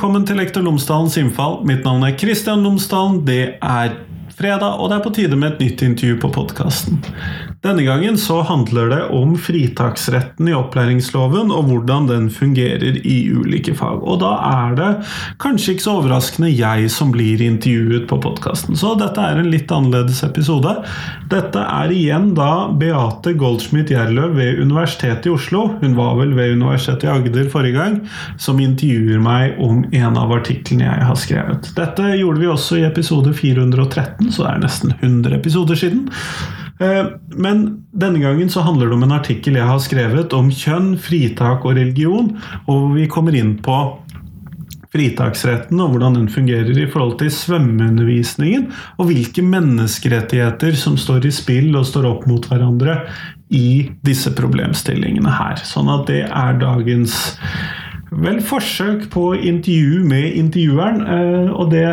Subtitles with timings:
[0.00, 1.58] Velkommen til Lektor Lomsdalens innfall.
[1.68, 3.18] Mitt navn er Kristian Lomsdalen.
[3.26, 3.98] Det er
[4.32, 7.02] fredag, og det er på tide med et nytt intervju på podkasten.
[7.60, 13.74] Denne gangen så handler det om fritaksretten i opplæringsloven og hvordan den fungerer i ulike
[13.76, 13.98] fag.
[14.00, 14.86] Og da er det
[15.44, 18.78] kanskje ikke så overraskende jeg som blir intervjuet på podkasten.
[18.80, 20.72] Så dette er en litt annerledes episode.
[21.28, 26.54] Dette er igjen da Beate Goldschmidt Gjerløv ved Universitetet i Oslo, hun var vel ved
[26.56, 28.00] Universitetet i Agder forrige gang,
[28.40, 31.70] som intervjuer meg om en av artiklene jeg har skrevet.
[31.76, 36.08] Dette gjorde vi også i episode 413, så det er nesten 100 episoder siden.
[36.80, 40.94] Eh, men denne gangen så handler det om en artikkel jeg har skrevet om kjønn,
[41.00, 42.32] fritak og religion,
[42.70, 43.80] og vi kommer inn på
[44.90, 51.34] fritaksretten og hvordan den fungerer i forhold til svømmeundervisningen, og hvilke menneskerettigheter som står i
[51.34, 53.02] spill og står opp mot hverandre
[53.54, 55.60] i disse problemstillingene her.
[55.66, 57.36] Sånn at det er dagens
[58.10, 61.86] vel forsøk på intervju med intervjueren, eh, og det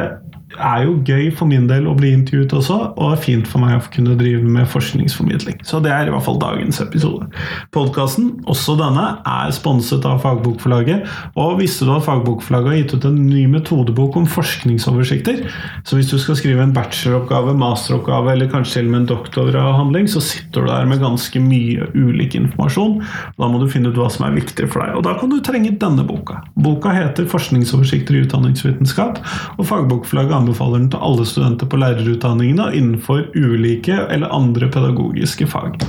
[0.56, 3.76] er jo gøy for min del å bli intervjuet også, og er fint for meg
[3.76, 5.60] å kunne drive med forskningsformidling.
[5.68, 7.28] Så det er i hvert fall dagens episode.
[7.76, 11.04] Podkasten, også denne, er sponset av Fagbokforlaget.
[11.40, 15.44] Og visste du at Fagbokforlaget har gitt ut en ny metodebok om forskningsoversikter?
[15.88, 20.08] Så hvis du skal skrive en bacheloroppgave, masteroppgave eller kanskje til og med en doktoravhandling,
[20.12, 23.02] så sitter du der med ganske mye ulik informasjon.
[23.36, 24.96] Da må du finne ut hva som er viktig for deg.
[24.96, 26.42] Og da kan du trenge denne boka.
[26.56, 29.22] Boka heter 'Forskningsoversikter i utdanningsvitenskap',
[29.58, 35.80] og Fagbokforlaget anbefaler den til alle studenter på lærerutdanningene innenfor ulike eller andre pedagogiske fag.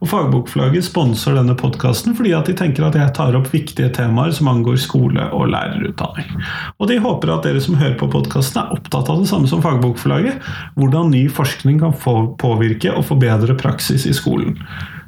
[0.00, 4.34] Og Fagbokflagget sponser denne podkasten fordi at de tenker at jeg tar opp viktige temaer
[4.36, 6.42] som angår skole og lærerutdanning.
[6.78, 9.62] Og de håper at dere som hører på podkasten er opptatt av det samme som
[9.64, 10.42] Fagbokforlaget,
[10.76, 11.96] hvordan ny forskning kan
[12.42, 14.58] påvirke og forbedre praksis i skolen.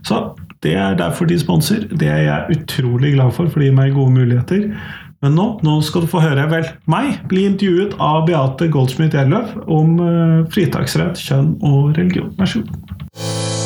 [0.05, 0.21] Så
[0.65, 1.85] det er derfor de sponser.
[1.93, 4.69] Det er jeg utrolig glad for, for det gir meg gode muligheter.
[5.25, 9.55] Men nå, nå skal du få høre vel meg bli intervjuet av Beate Goldsmith Gjerløv
[9.73, 12.35] om uh, fritaksrett, kjønn og religion.
[12.37, 13.64] Vær så god.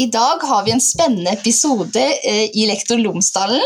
[0.00, 3.60] I dag har vi en spennende episode eh, i Lektor Lomsdalen.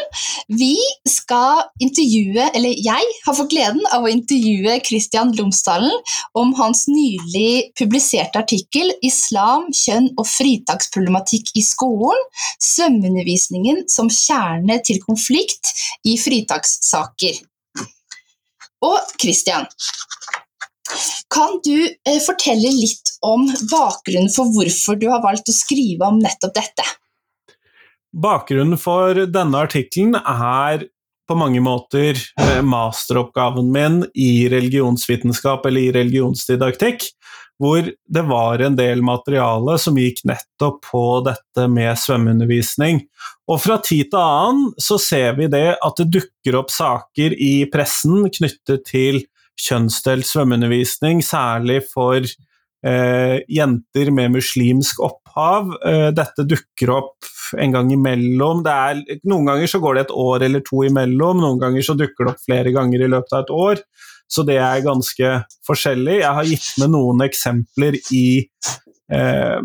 [0.50, 0.74] Vi
[1.06, 5.94] skal intervjue, eller jeg har fått gleden av å intervjue Kristian Lomsdalen
[6.34, 12.26] om hans nylig publiserte artikkel 'Islam, kjønn og fritaksproblematikk i skolen'.
[12.72, 15.70] Svømmeundervisningen som kjerne til konflikt
[16.02, 17.38] i fritakssaker.
[18.82, 19.70] Og Kristian,
[21.32, 26.20] kan du eh, fortelle litt om bakgrunnen for hvorfor du har valgt å skrive om
[26.22, 26.86] nettopp dette?
[28.16, 30.86] Bakgrunnen for denne artikkelen er
[31.26, 37.08] på mange måter eh, masteroppgaven min i religionsvitenskap eller i religionsdidaktikk,
[37.58, 43.02] hvor det var en del materiale som gikk nettopp på dette med svømmeundervisning.
[43.50, 47.54] Og fra tid til annen så ser vi det at det dukker opp saker i
[47.72, 49.24] pressen knyttet til
[49.60, 55.72] kjønnsdelt svømmeundervisning, særlig for eh, jenter med muslimsk opphav.
[55.86, 58.64] Eh, dette dukker opp en gang imellom.
[58.66, 62.26] Er, noen ganger så går det et år eller to imellom, noen ganger så dukker
[62.26, 63.82] det opp flere ganger i løpet av et år.
[64.26, 65.32] Så det er ganske
[65.66, 66.20] forskjellig.
[66.22, 68.26] Jeg har gitt med noen eksempler i,
[69.14, 69.60] eh,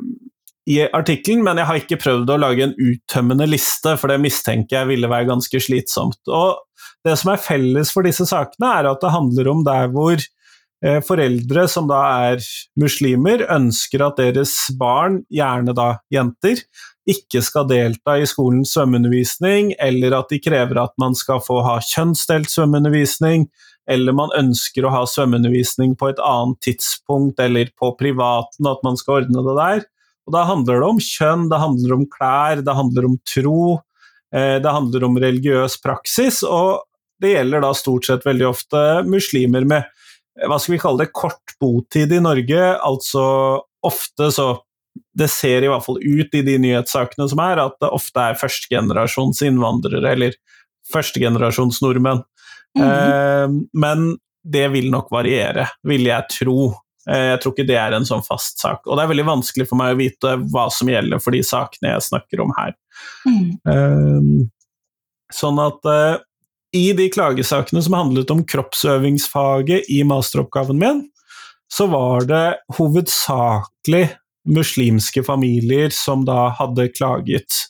[0.69, 4.81] i artikkelen, men jeg har ikke prøvd å lage en uttømmende liste, for det mistenker
[4.81, 6.19] jeg ville være ganske slitsomt.
[6.29, 6.59] Og
[7.05, 10.99] det som er felles for disse sakene, er at det handler om der hvor eh,
[11.05, 12.45] foreldre som da er
[12.79, 16.61] muslimer, ønsker at deres barn, gjerne da jenter,
[17.09, 21.79] ikke skal delta i skolens svømmeundervisning, eller at de krever at man skal få ha
[21.81, 23.47] kjønnsdelt svømmeundervisning,
[23.89, 28.99] eller man ønsker å ha svømmeundervisning på et annet tidspunkt, eller på privaten, at man
[28.99, 29.83] skal ordne det der.
[30.27, 33.81] Og Da handler det om kjønn, det handler om klær, det handler om tro,
[34.33, 36.85] eh, det handler om religiøs praksis, og
[37.21, 39.89] det gjelder da stort sett veldig ofte muslimer med
[40.47, 42.61] hva skal vi kalle det, kort botid i Norge.
[42.81, 43.23] Altså
[43.85, 44.51] ofte så
[45.15, 48.35] Det ser i hvert fall ut i de nyhetssakene som er, at det ofte er
[48.35, 50.33] førstegenerasjons innvandrere, eller
[50.91, 52.23] førstegenerasjons nordmenn.
[52.75, 52.89] Mm -hmm.
[52.91, 56.73] eh, men det vil nok variere, vil jeg tro.
[57.09, 58.83] Eh, jeg tror ikke det er en sånn fast sak.
[58.85, 61.95] Og det er veldig vanskelig for meg å vite hva som gjelder for de sakene
[61.95, 62.75] jeg snakker om her.
[63.25, 63.47] Mm.
[63.73, 64.27] Eh,
[65.33, 66.19] sånn at eh,
[66.77, 71.03] i de klagesakene som handlet om kroppsøvingsfaget i masteroppgaven min,
[71.71, 72.45] så var det
[72.77, 74.05] hovedsakelig
[74.51, 77.67] muslimske familier som da hadde klaget.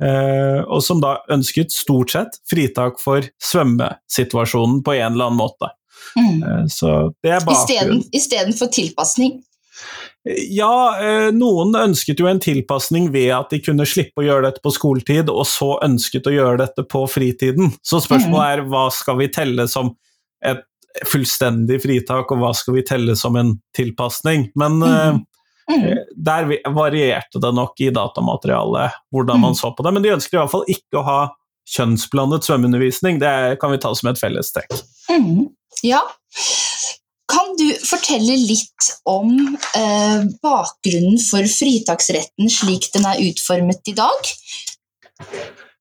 [0.00, 5.72] Eh, og som da ønsket stort sett fritak for svømmesituasjonen på en eller annen måte.
[6.16, 6.42] Mm.
[6.42, 8.04] Eh, Så det er bakgrunnen.
[8.12, 9.40] Istedenfor tilpasning.
[10.52, 14.60] Ja, eh, noen ønsket jo en tilpasning ved at de kunne slippe å gjøre dette
[14.64, 17.72] på skoletid, og så ønsket å gjøre dette på fritiden.
[17.80, 19.94] Så spørsmålet er hva skal vi telle som
[20.44, 20.60] et
[21.08, 24.50] fullstendig fritak, og hva skal vi telle som en tilpasning?
[24.60, 25.24] Men mm.
[25.70, 25.98] Mm.
[26.16, 29.94] der varierte det nok i datamaterialet hvordan man så på det.
[29.94, 31.20] Men de ønsker i hvert fall ikke å ha
[31.68, 33.20] kjønnsblandet svømmeundervisning.
[33.22, 34.72] Det kan vi ta som et fellestrekk.
[35.10, 35.50] Mm.
[35.86, 36.02] Ja.
[37.30, 39.34] Kan du fortelle litt om
[39.78, 44.32] eh, bakgrunnen for fritaksretten slik den er utformet i dag?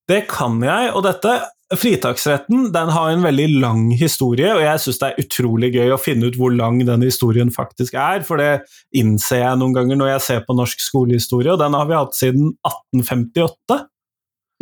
[0.10, 1.40] Det kan jeg, og dette
[1.70, 6.00] Fritaksretten den har en veldig lang historie, og jeg syns det er utrolig gøy å
[6.02, 8.64] finne ut hvor lang den historien faktisk er, for det
[8.98, 12.18] innser jeg noen ganger når jeg ser på norsk skolehistorie, og den har vi hatt
[12.18, 13.78] siden 1858.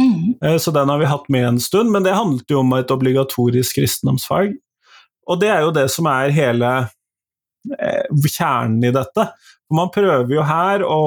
[0.01, 0.37] Mm.
[0.43, 2.91] Eh, Så den har vi hatt med en stund, men det handlet jo om et
[2.91, 4.53] obligatorisk kristendomsfag.
[5.27, 6.73] Og det er jo det som er hele
[7.79, 9.31] eh, kjernen i dette.
[9.73, 11.01] Man prøver jo her å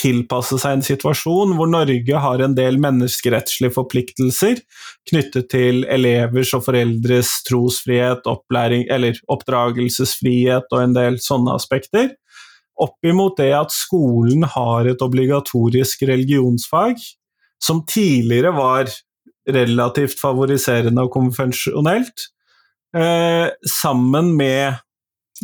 [0.00, 4.58] tilpasse seg en situasjon hvor Norge har en del menneskerettslige forpliktelser
[5.08, 12.10] knyttet til elevers og foreldres trosfrihet, opplæring, eller oppdragelsesfrihet og en del sånne aspekter.
[12.74, 16.98] Oppimot det at skolen har et obligatorisk religionsfag,
[17.64, 18.92] som tidligere var
[19.50, 22.28] relativt favoriserende og konvensjonelt,
[22.96, 24.76] eh, sammen med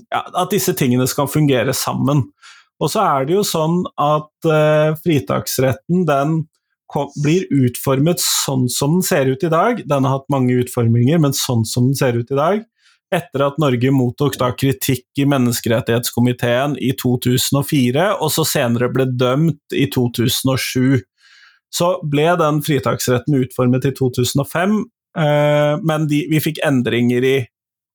[0.09, 2.25] ja, at disse tingene skal fungere sammen.
[2.81, 6.41] Og så er det jo sånn at eh, fritaksretten den
[6.91, 9.83] kom, blir utformet sånn som den ser ut i dag.
[9.87, 12.65] Den har hatt mange utforminger, men sånn som den ser ut i dag.
[13.11, 19.75] Etter at Norge mottok da kritikk i Menneskerettighetskomiteen i 2004, og så senere ble dømt
[19.75, 21.03] i 2007.
[21.71, 24.77] Så ble den fritaksretten utformet i 2005,
[25.19, 27.37] eh, men de, vi fikk endringer i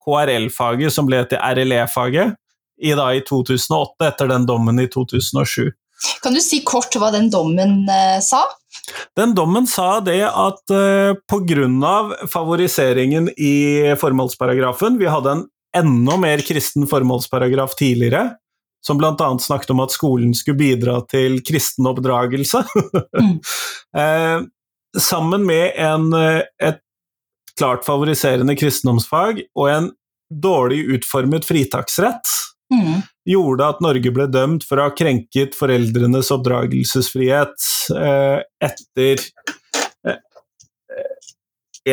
[0.05, 2.35] KRL-faget, som ble til RLE-faget,
[2.83, 5.71] i, da, i 2008, etter den dommen i 2007.
[6.23, 8.43] Kan du si kort hva den dommen eh, sa?
[9.15, 11.91] Den dommen sa det at eh, pga.
[12.27, 15.45] favoriseringen i formålsparagrafen Vi hadde en
[15.75, 18.35] enda mer kristen formålsparagraf tidligere,
[18.85, 19.29] som bl.a.
[19.41, 22.63] snakket om at skolen skulle bidra til kristen oppdragelse.
[23.17, 23.37] Mm.
[24.01, 24.39] eh,
[25.01, 26.81] sammen med en, eh, et
[27.59, 29.93] klart favoriserende kristendomsfag og en
[30.29, 32.35] dårlig utformet fritaksrett,
[32.73, 33.03] Mm.
[33.29, 39.21] gjorde at Norge ble dømt for å ha krenket foreldrenes oppdragelsesfrihet eh, etter
[40.09, 40.17] eh,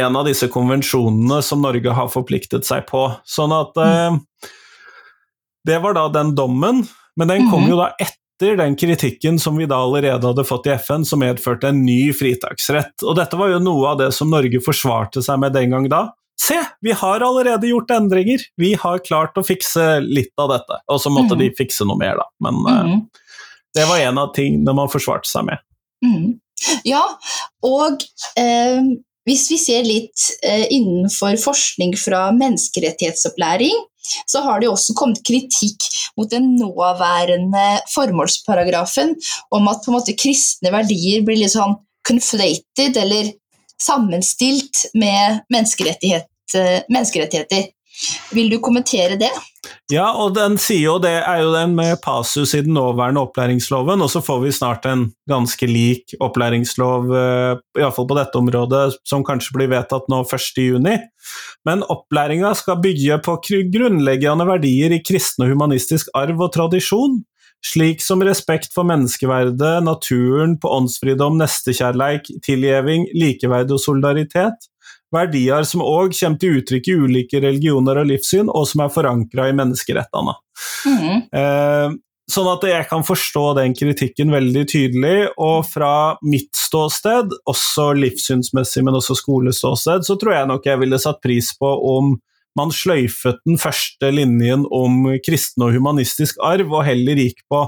[0.00, 3.05] en av disse konvensjonene som Norge har forpliktet seg på.
[3.29, 4.17] Sånn at eh,
[5.67, 6.82] Det var da den dommen,
[7.17, 7.70] men den kom Mhm.
[7.70, 11.69] jo da etter den kritikken som vi da allerede hadde fått i FN, som medførte
[11.69, 13.03] en ny fritaksrett.
[13.05, 16.09] Og dette var jo noe av det som Norge forsvarte seg med den gang da.
[16.37, 18.41] Se, vi har allerede gjort endringer!
[18.59, 20.81] Vi har klart å fikse litt av dette.
[20.88, 21.38] Og så måtte Mhm.
[21.38, 22.25] de fikse noe mer, da.
[22.41, 23.08] Men Mm.
[23.75, 25.58] det var en av tingene man forsvarte seg med.
[26.05, 26.41] Mm.
[26.85, 27.05] Ja,
[27.62, 28.03] og
[28.37, 28.81] eh,
[29.29, 33.72] hvis vi ser litt eh, innenfor forskning fra menneskerettighetsopplæring,
[34.27, 35.87] så har det jo også kommet kritikk
[36.19, 39.15] mot den nåværende formålsparagrafen
[39.55, 43.32] om at på en måte kristne verdier blir litt sånn conflated eller
[43.82, 47.71] sammenstilt med eh, menneskerettigheter.
[48.32, 49.31] Vil du kommentere det?
[49.93, 54.03] Ja, og den sier jo det er jo den med passus i den nåværende opplæringsloven,
[54.03, 59.25] og så får vi snart en ganske lik opplæringslov, eh, iallfall på dette området, som
[59.27, 61.05] kanskje blir vedtatt nå 1.6.
[61.69, 63.37] Men opplæringa skal bygge på
[63.75, 67.20] grunnleggende verdier i kristen og humanistisk arv og tradisjon,
[67.66, 74.69] slik som respekt for menneskeverdet, naturen, på åndsfridom, nestekjærleik, tilgjeving, likeverd og solidaritet.
[75.12, 79.50] Verdier som òg kommer til uttrykk i ulike religioner og livssyn, og som er forankra
[79.50, 80.34] i menneskerettene.
[80.88, 81.20] Mm.
[81.36, 81.94] Eh,
[82.32, 88.84] sånn at jeg kan forstå den kritikken veldig tydelig, og fra mitt ståsted, også livssynsmessig,
[88.86, 92.16] men også skoleståsted, så tror jeg nok jeg ville satt pris på om
[92.59, 97.63] man sløyfet den første linjen om kristen og humanistisk arv, og heller gikk på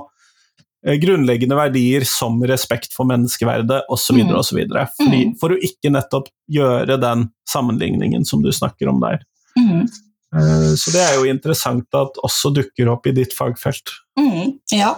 [0.86, 4.20] eh, grunnleggende verdier som respekt for menneskeverdet osv.
[4.22, 4.34] Mm.
[4.40, 4.60] osv.
[4.68, 5.36] Mm.
[5.40, 9.24] For å ikke nettopp gjøre den sammenligningen som du snakker om der.
[9.58, 9.86] Mm.
[10.34, 13.96] Eh, Så det er jo interessant at også dukker opp i ditt fagfelt.
[14.18, 14.94] Mm, ja.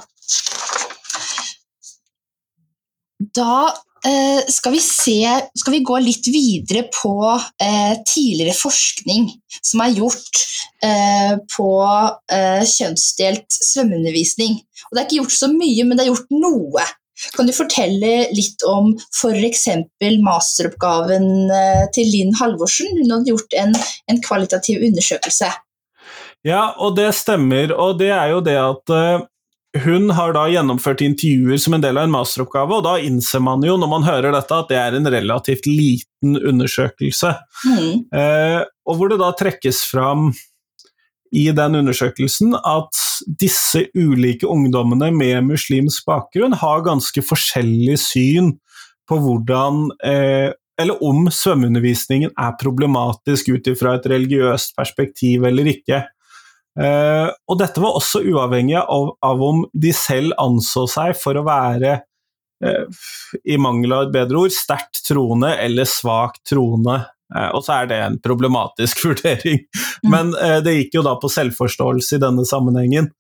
[3.37, 3.73] Da
[4.52, 5.18] skal vi se
[5.58, 9.28] Skal vi gå litt videre på eh, tidligere forskning
[9.62, 10.42] som er gjort
[10.84, 11.70] eh, på
[12.32, 14.60] eh, kjønnsdelt svømmeundervisning.
[14.86, 16.86] Og det er ikke gjort så mye, men det er gjort noe.
[17.32, 19.64] Kan du fortelle litt om f.eks.
[20.22, 22.92] masteroppgaven eh, til Linn Halvorsen?
[22.98, 23.72] Hun hadde gjort en,
[24.12, 25.48] en kvalitativ undersøkelse.
[26.46, 28.92] Ja, og det stemmer, og det er jo det at
[29.85, 33.64] hun har da gjennomført intervjuer som en del av en masteroppgave, og da innser man
[33.66, 37.32] jo når man hører dette at det er en relativt liten undersøkelse.
[37.66, 38.04] Mm.
[38.16, 40.30] Eh, og hvor det da trekkes fram
[41.37, 43.00] i den undersøkelsen at
[43.40, 48.54] disse ulike ungdommene med muslimsk bakgrunn har ganske forskjellig syn
[49.11, 56.02] på hvordan eh, eller om svømmeundervisningen er problematisk ut ifra et religiøst perspektiv eller ikke.
[56.76, 61.45] Uh, og dette var også uavhengig av, av, om de selv anså seg for å
[61.47, 61.95] være,
[62.64, 63.02] uh,
[63.49, 67.00] i mangel av et bedre ord, sterkt troende eller svakt troende.
[67.33, 70.12] Uh, og så er det en problematisk vurdering, mm.
[70.12, 73.11] men det gikk jo da på selvforståelse i denne sammenhengen.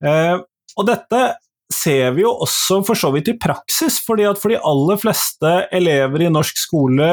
[0.00, 1.24] og dette
[1.70, 5.52] ser vi jo også for så vidt i praksis, fordi at for de aller fleste
[5.76, 7.10] elever i norsk skole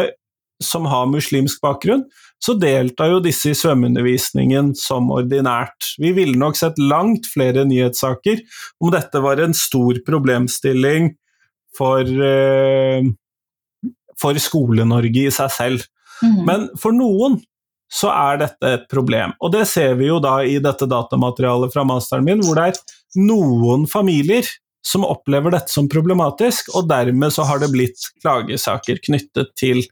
[0.63, 2.05] som har muslimsk bakgrunn,
[2.43, 5.93] så deltar jo disse i svømmeundervisningen som ordinært.
[6.01, 8.43] Vi ville nok sett langt flere nyhetssaker
[8.83, 11.11] om dette var en stor problemstilling
[11.77, 13.01] for, uh,
[14.21, 15.87] for Skole-Norge i seg selv.
[16.21, 16.41] Mm.
[16.45, 17.39] Men for noen
[17.93, 21.85] så er dette et problem, og det ser vi jo da i dette datamaterialet fra
[21.87, 24.49] masteren min, hvor det er noen familier
[24.87, 29.85] som opplever dette som problematisk, og dermed så har det blitt klagesaker knyttet til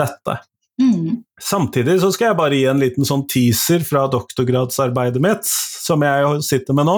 [0.00, 0.38] dette.
[0.80, 1.22] Mm.
[1.40, 6.42] Samtidig så skal jeg bare gi en liten sånn teaser fra doktorgradsarbeidet mitt, som jeg
[6.46, 6.96] sitter med nå,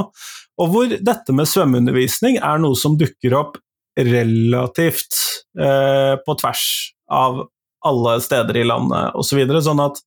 [0.56, 3.58] og hvor dette med svømmeundervisning er noe som dukker opp
[3.96, 5.18] relativt
[5.60, 6.64] eh, på tvers
[7.12, 7.44] av
[7.86, 9.30] alle steder i landet osv.
[9.30, 10.00] Så videre, sånn at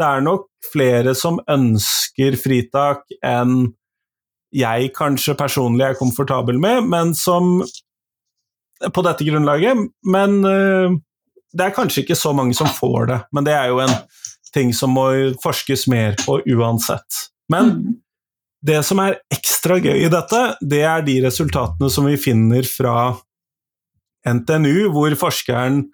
[0.00, 3.72] det er nok flere som ønsker fritak enn
[4.56, 7.60] jeg kanskje personlig er komfortabel med, men som
[8.80, 9.84] på dette grunnlaget.
[10.10, 10.96] Men uh,
[11.56, 13.94] det er kanskje ikke så mange som får det, men det er jo en
[14.54, 15.06] ting som må
[15.42, 17.24] forskes mer på uansett.
[17.50, 17.96] Men mm.
[18.66, 23.12] det som er ekstra gøy i dette, det er de resultatene som vi finner fra
[24.26, 25.84] NTNU, hvor forskeren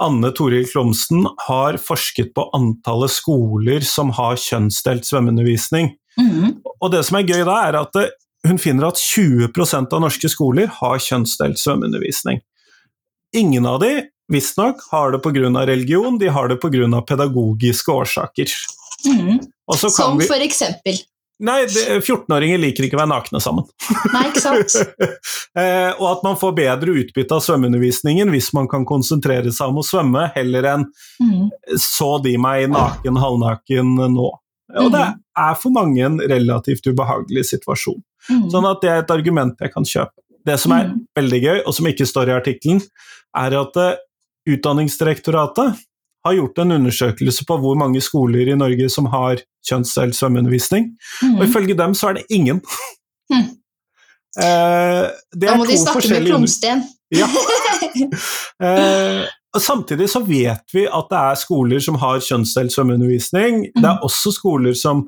[0.00, 5.92] Anne Toril Klomsten har forsket på antallet skoler som har kjønnsdelt svømmeundervisning.
[6.20, 6.60] Mm.
[6.80, 7.98] Og det som er gøy da, er at
[8.48, 12.40] hun finner at 20% av norske skoler har kjønnsdelt svømmeundervisning.
[13.36, 13.92] Ingen av de
[14.30, 15.66] visstnok har det pga.
[15.66, 17.02] religion, de har det pga.
[17.02, 18.46] pedagogiske årsaker.
[19.06, 19.40] Mm.
[19.76, 20.26] Som vi...
[20.26, 20.98] for eksempel?
[21.40, 23.64] Nei, 14-åringer liker ikke å være nakne sammen.
[24.12, 24.74] Nei, ikke sant?
[25.60, 29.80] eh, og at man får bedre utbytte av svømmeundervisningen hvis man kan konsentrere seg om
[29.80, 30.84] å svømme, heller enn
[31.22, 31.48] mm.
[31.80, 34.28] 'så de meg naken, halvnaken nå'.
[34.84, 35.16] Og det mm.
[35.46, 38.02] er for mange en relativt ubehagelig situasjon.
[38.28, 38.44] Mm.
[38.52, 40.14] Sånn at det er et argument jeg kan kjøpe.
[40.44, 41.00] Det som er mm.
[41.16, 42.84] veldig gøy, og som ikke står i artikkelen,
[43.40, 43.96] er at uh,
[44.50, 45.80] Utdanningsdirektoratet
[46.24, 50.90] har gjort en undersøkelse på hvor mange skoler i Norge som har kjønnsdelt svømmeundervisning,
[51.22, 51.36] mm.
[51.38, 52.64] og ifølge dem så er det ingen.
[53.30, 53.44] Mm.
[54.42, 55.04] uh,
[55.38, 56.80] da må de snakke med Plomsten.
[57.14, 57.28] Ja.
[58.58, 59.28] uh,
[59.58, 63.64] Samtidig så vet vi at det er skoler som har kjønnsdelt svømmeundervisning.
[63.68, 63.78] Mm.
[63.78, 65.04] Det er også skoler som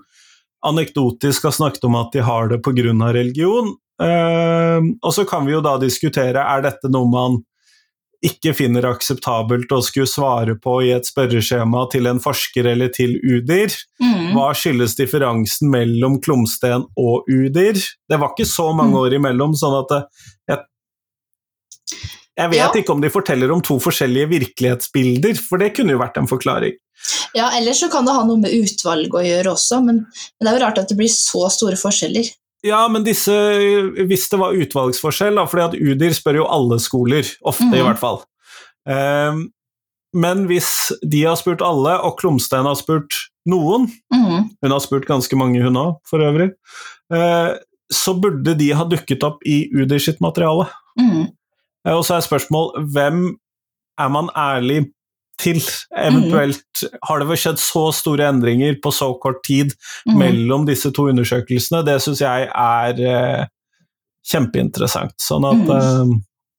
[0.67, 3.13] anekdotisk har snakket om at de har det pga.
[3.13, 3.75] religion.
[4.03, 7.43] Eh, og så kan vi jo da diskutere er dette noe man
[8.23, 13.17] ikke finner akseptabelt å skulle svare på i et spørreskjema til en forsker eller til
[13.19, 13.75] UDIR.
[14.03, 14.33] Mm.
[14.37, 17.81] Hva skyldes differansen mellom Klomsten og UDIR?
[17.83, 19.01] Det var ikke så mange mm.
[19.03, 19.97] år imellom, sånn at
[20.51, 20.63] jeg
[22.33, 22.71] jeg vet ja.
[22.81, 26.79] ikke om de forteller om to forskjellige virkelighetsbilder, for det kunne jo vært en forklaring.
[27.37, 30.53] Ja, ellers så kan det ha noe med utvalg å gjøre også, men, men det
[30.53, 32.31] er jo rart at det blir så store forskjeller.
[32.63, 33.35] Ja, men disse,
[34.07, 37.75] hvis det var utvalgsforskjell, da, fordi at UDIR spør jo alle skoler, ofte mm.
[37.75, 37.89] i mhm.
[37.89, 38.23] hvert fall.
[38.87, 39.43] Um,
[40.13, 40.71] men hvis
[41.09, 44.49] de har spurt alle, og Klomstein har spurt noen, mm.
[44.63, 46.53] hun har spurt ganske mange hun òg, for øvrig,
[47.15, 47.59] uh,
[47.93, 50.69] så burde de ha dukket opp i UDIR sitt materiale.
[51.01, 51.33] Mm.
[51.87, 53.25] Eh, og så er spørsmål hvem
[54.01, 54.87] er man ærlig
[55.41, 55.61] til?
[55.99, 59.73] Eventuelt har det vel skjedd så store endringer på så kort tid
[60.09, 60.19] mm.
[60.19, 61.85] mellom disse to undersøkelsene?
[61.87, 63.49] Det syns jeg er eh,
[64.33, 65.17] kjempeinteressant.
[65.23, 65.73] Sånn at mm.
[65.79, 66.13] eh,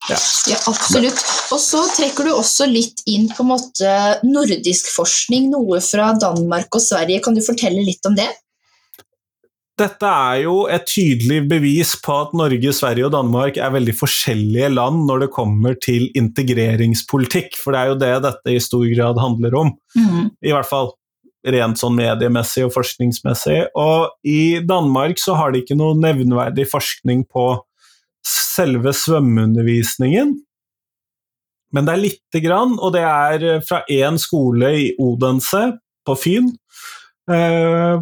[0.10, 0.20] ja.
[0.52, 0.60] ja.
[0.72, 1.24] absolutt.
[1.54, 6.74] Og så trekker du også litt inn på en måte nordisk forskning, noe fra Danmark
[6.74, 7.22] og Sverige.
[7.24, 8.30] Kan du fortelle litt om det?
[9.84, 14.70] Dette er jo et tydelig bevis på at Norge, Sverige og Danmark er veldig forskjellige
[14.72, 19.20] land når det kommer til integreringspolitikk, for det er jo det dette i stor grad
[19.20, 19.74] handler om.
[19.98, 20.30] Mm.
[20.40, 20.94] I hvert fall
[21.44, 23.60] rent sånn mediemessig og forskningsmessig.
[23.76, 27.50] Og i Danmark så har de ikke noe nevnverdig forskning på
[28.24, 30.38] selve svømmeundervisningen.
[31.74, 35.74] Men det er lite grann, og det er fra én skole i Odense
[36.08, 36.54] på Fyn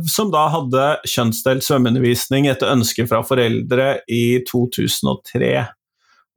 [0.10, 5.52] som da hadde kjønnsdelt svømmeundervisning etter ønske fra foreldre i 2003.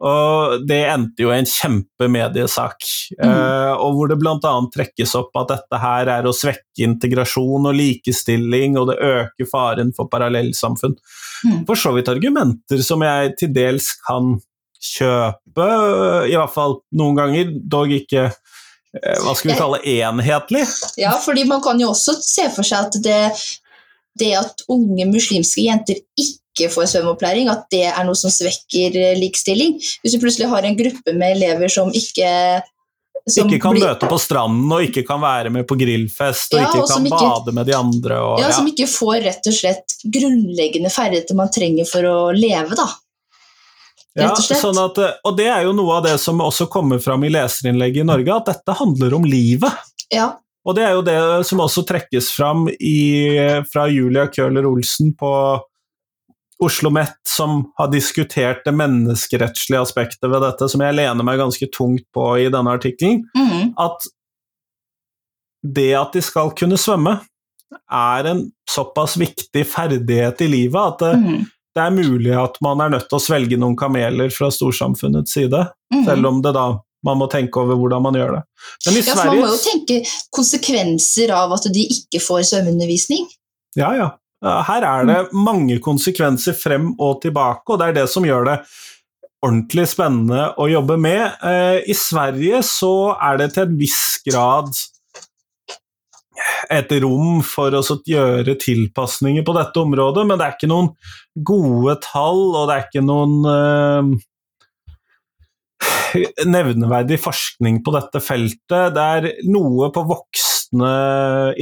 [0.05, 2.83] Og det endte jo i en kjempemediesak,
[3.15, 3.29] Mm.
[3.29, 4.53] eh, og hvor det bl.a.
[4.75, 9.93] trekkes opp at dette her er å svekke integrasjon og likestilling, og det øker faren
[9.97, 10.97] for parallellsamfunn.
[11.45, 11.63] Mm.
[11.69, 14.41] For så vidt argumenter som jeg til dels kan
[14.85, 15.69] kjøpe,
[16.29, 18.35] i hvert fall noen ganger, dog ikke eh,
[19.03, 20.65] hva skal vi kalle enhetlig.
[21.01, 23.21] Ja, fordi man kan jo også se for seg at det,
[24.21, 29.19] det at unge muslimske jenter ikke får svømmeopplæring, at det er noe som svekker likstilling.
[29.25, 29.75] likestilling.
[30.05, 32.63] Hvis du plutselig har en gruppe med elever som ikke
[33.27, 36.61] som ikke kan blir- møte på stranden og ikke kan være med på grillfest og
[36.61, 38.19] Ja, ikke og som kan ikke- bade med de andre.
[38.21, 38.53] Og, ja, ja.
[38.53, 42.87] som ikke får rett og slett grunnleggende ferdigheter man trenger for å leve, da.
[44.15, 47.33] Ja, sånn at, og det er jo noe av det som også kommer fram i
[47.35, 49.73] leserinnlegget i Norge, at dette handler om livet.
[50.15, 50.29] Ja.
[50.65, 51.17] Og det er jo det
[51.49, 53.37] som også trekkes fram i,
[53.73, 55.33] fra Julia Køhler Olsen på
[56.63, 61.69] Oslo Met, som har diskutert det menneskerettslige aspektet ved dette, som jeg lener meg ganske
[61.75, 63.25] tungt på i denne artikkelen.
[63.35, 63.75] mm.
[63.83, 64.07] At
[65.65, 67.19] det at de skal kunne svømme,
[67.91, 71.47] er en såpass viktig ferdighet i livet at Mhm.
[71.75, 75.65] Det er mulig at man er nødt til å svelge noen kameler fra storsamfunnets side,
[75.93, 76.05] Mhm.
[76.07, 78.43] selv om det da man må tenke over hvordan man gjør det.
[78.87, 79.99] Men i Ja, for man må jo tenke
[80.33, 83.27] konsekvenser av at de ikke får svømmeundervisning.
[83.77, 84.11] Ja, ja.
[84.45, 88.59] Her er det mange konsekvenser frem og tilbake, og det er det som gjør det
[89.45, 91.33] ordentlig spennende å jobbe med.
[91.43, 94.73] Eh, I Sverige så er det til en viss grad
[96.73, 100.93] et rom for å gjøre tilpasninger på dette området, men det er ikke noen
[101.35, 104.15] gode tall, og det er ikke noen eh,
[106.47, 108.95] nevneverdig forskning på dette feltet.
[108.95, 110.93] Det er noe på voksne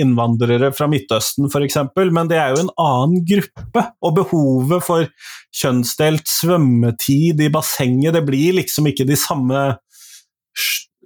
[0.01, 1.79] innvandrere fra Midtøsten f.eks.,
[2.13, 3.87] men det er jo en annen gruppe.
[4.03, 5.09] Og behovet for
[5.63, 9.65] kjønnsdelt svømmetid i bassenget, det blir liksom ikke de samme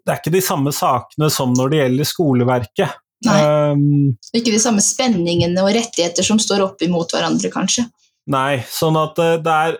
[0.07, 3.03] Det er ikke de samme sakene som når det gjelder skoleverket.
[3.25, 3.37] Nei.
[3.73, 7.87] Um, Ikke de samme spenningene og rettigheter som står opp imot hverandre, kanskje.
[8.27, 9.77] Nei, sånn at eh, der,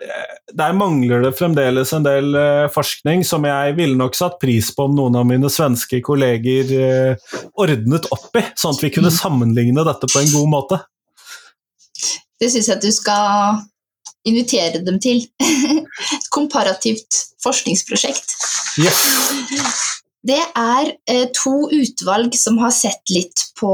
[0.55, 4.85] der mangler det fremdeles en del eh, forskning som jeg ville nok satt pris på
[4.87, 9.83] om noen av mine svenske kolleger eh, ordnet opp i, sånn at vi kunne sammenligne
[9.83, 10.79] dette på en god måte.
[12.39, 13.59] Det syns jeg at du skal
[14.27, 15.25] invitere dem til.
[16.15, 18.31] Et komparativt forskningsprosjekt.
[18.79, 19.03] Yes.
[20.27, 23.71] Det er eh, to utvalg som har sett litt på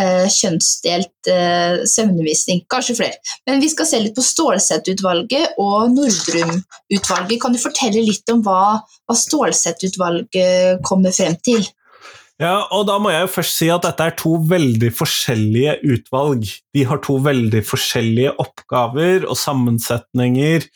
[0.00, 2.64] eh, kjønnsdelt eh, søvnundervisning.
[2.72, 3.36] Kanskje flere.
[3.46, 7.38] Men vi skal se litt på Stålsett-utvalget og Nordrum-utvalget.
[7.42, 11.62] Kan du fortelle litt om hva, hva Stålsett-utvalget kommer frem til?
[12.42, 16.48] Ja, og da må jeg jo først si at dette er to veldig forskjellige utvalg.
[16.74, 20.66] De har to veldig forskjellige oppgaver og sammensetninger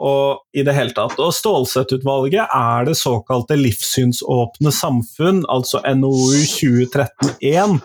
[0.00, 1.18] og i det hele tatt.
[1.20, 7.80] Og Stålsett-utvalget er det såkalte livssynsåpne samfunn, altså NOU 2013-1,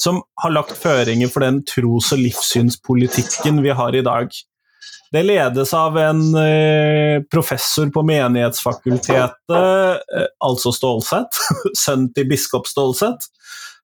[0.00, 4.32] som har lagt føringer for den tros- og livssynspolitikken vi har i dag.
[5.12, 11.40] Det ledes av en eh, professor på Menighetsfakultetet, eh, altså Stålsett,
[11.84, 13.28] sønn til biskop Stålsett,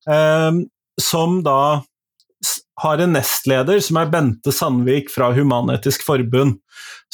[0.08, 0.50] eh,
[1.00, 1.60] som da
[2.82, 6.54] har en nestleder som er Bente Sandvik fra Human-Etisk Forbund.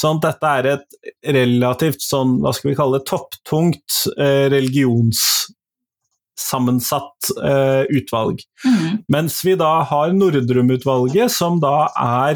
[0.00, 0.88] Sånn at dette er et
[1.36, 8.36] relativt sånn, hva skal vi kalle det, topptungt eh, religionssammensatt eh, utvalg.
[8.64, 8.88] Mhm.
[9.12, 12.34] Mens vi da har Nordrum-utvalget, som da er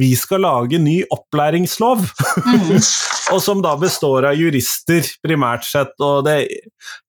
[0.00, 1.98] vi skal lage ny opplæringslov,
[2.46, 2.80] Mhm.
[3.34, 5.92] og som da består av jurister, primært sett.
[6.00, 6.48] Og det,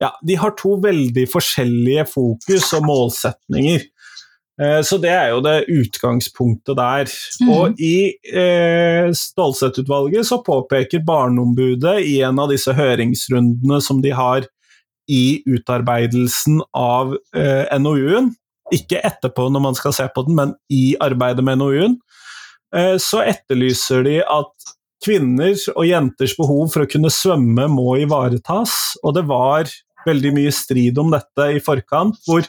[0.02, 3.82] ja, de har to veldig forskjellige fokus og målsetninger.
[4.62, 7.10] Eh, Så det er jo det utgangspunktet der.
[7.42, 7.50] Mm.
[7.56, 14.48] Og i eh, Stålsett-utvalget så påpeker Barneombudet i en av disse høringsrundene som de har
[15.10, 18.32] i utarbeidelsen av eh, NOU-en,
[18.74, 21.98] ikke etterpå når man skal se på den, men i arbeidet med NOU-en,
[22.76, 24.70] eh, så etterlyser de at
[25.04, 29.68] kvinner og jenters behov for å kunne svømme må ivaretas, og det var
[30.08, 32.48] veldig mye strid om dette i forkant, hvor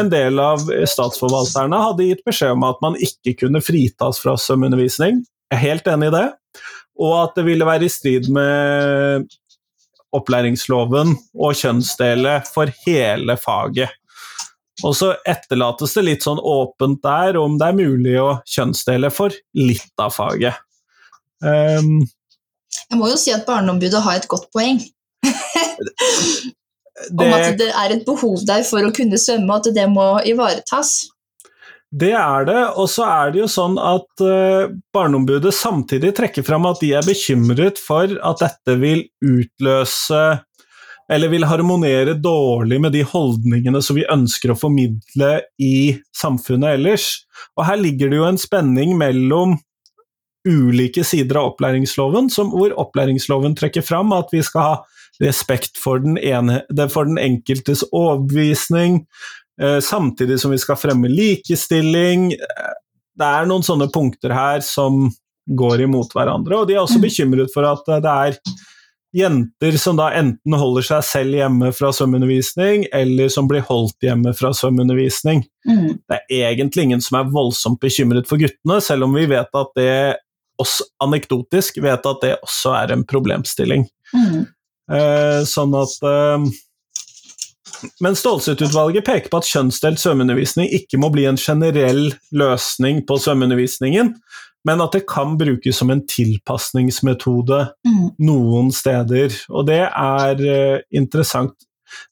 [0.00, 5.22] en del av statsforvalterne hadde gitt beskjed om at man ikke kunne fritas fra svømmeundervisning.
[5.52, 6.26] Jeg er helt enig i det.
[7.04, 9.26] Og at det ville være i strid med
[10.14, 13.94] opplæringsloven og kjønnsdele for hele faget.
[14.82, 19.34] Og så etterlates det litt sånn åpent der om det er mulig å kjønnsdele for
[19.58, 20.58] litt av faget.
[21.44, 22.02] Um,
[22.90, 24.82] Jeg må jo si at Barneombudet har et godt poeng.
[27.10, 29.88] det, Om at det er et behov der for å kunne svømme, og at det
[29.90, 30.96] må ivaretas.
[31.94, 36.66] Det er det, og så er det jo sånn at uh, Barneombudet samtidig trekker fram
[36.66, 40.24] at de er bekymret for at dette vil utløse
[41.12, 45.30] eller vil harmonere dårlig med de holdningene som vi ønsker å formidle
[45.60, 47.08] i samfunnet ellers.
[47.58, 49.58] Og her ligger det jo en spenning mellom
[50.48, 54.74] ulike sider av opplæringsloven, som, hvor opplæringsloven trekker fram at vi skal ha
[55.22, 59.04] respekt for den, ene, for den enkeltes overbevisning,
[59.62, 62.30] eh, samtidig som vi skal fremme likestilling.
[63.14, 65.08] Det er noen sånne punkter her som
[65.44, 67.04] går imot hverandre, og de er også mm.
[67.04, 68.38] bekymret for at det er
[69.14, 74.32] jenter som da enten holder seg selv hjemme fra svømmeundervisning, eller som blir holdt hjemme
[74.34, 75.44] fra svømmeundervisning.
[75.68, 76.00] Mm.
[76.10, 79.78] Det er egentlig ingen som er voldsomt bekymret for guttene, selv om vi vet at
[79.78, 79.94] det
[80.60, 83.86] også anekdotisk vet at det også er en problemstilling.
[84.14, 84.44] Mm.
[84.92, 86.42] Eh, sånn at eh,
[88.04, 94.12] Men Stålsett-utvalget peker på at kjønnsdelt svømmeundervisning ikke må bli en generell løsning på svømmeundervisningen,
[94.64, 98.06] men at det kan brukes som en tilpasningsmetode mm.
[98.24, 99.36] noen steder.
[99.52, 101.52] Og det er uh, interessant.